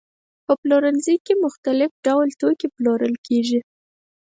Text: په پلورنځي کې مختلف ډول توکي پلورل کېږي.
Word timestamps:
په 0.45 0.53
پلورنځي 0.61 1.15
کې 1.25 1.33
مختلف 1.45 1.91
ډول 2.05 2.27
توکي 2.41 2.67
پلورل 2.75 3.15
کېږي. 3.27 3.59